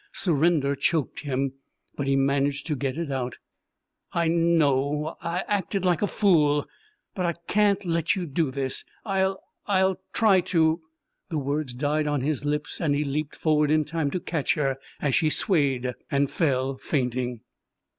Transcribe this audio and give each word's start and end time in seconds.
Surrender 0.13 0.73
choked 0.75 1.19
him, 1.19 1.53
but 1.95 2.07
he 2.07 2.15
managed 2.15 2.65
to 2.65 2.75
get 2.75 2.97
it 2.97 3.11
out: 3.11 3.37
"I 4.13 4.29
know 4.29 5.15
I 5.21 5.43
acted 5.47 5.85
like 5.85 6.01
a 6.01 6.07
fool. 6.07 6.65
But 7.13 7.27
I 7.27 7.33
can't 7.47 7.85
let 7.85 8.15
you 8.15 8.25
do 8.25 8.49
this. 8.49 8.83
I'll 9.05 9.39
I'll 9.67 9.97
try 10.11 10.41
to" 10.55 10.81
The 11.29 11.37
words 11.37 11.75
died 11.75 12.07
on 12.07 12.21
his 12.21 12.43
lips 12.45 12.79
and 12.81 12.95
he 12.95 13.03
leaped 13.03 13.35
forward 13.35 13.69
in 13.69 13.85
time 13.85 14.09
to 14.09 14.19
catch 14.19 14.55
her 14.55 14.77
as 15.01 15.13
she 15.13 15.29
swayed 15.29 15.93
and 16.09 16.31
fell, 16.31 16.77
fainting. 16.77 17.41